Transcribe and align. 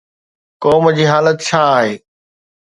قوم 0.63 0.85
جي 0.99 1.05
حالت 1.11 1.37
ڇا 1.49 1.61
آهي؟ 1.77 1.93